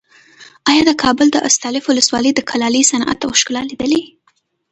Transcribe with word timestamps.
ایا 0.69 0.81
د 0.85 0.91
کابل 1.03 1.27
د 1.31 1.37
استالف 1.49 1.83
ولسوالۍ 1.87 2.31
د 2.35 2.39
کلالۍ 2.49 2.83
صنعت 2.91 3.19
او 3.25 3.31
ښکلا 3.39 3.61
دې 3.67 3.67
لیدلې؟ 3.69 4.01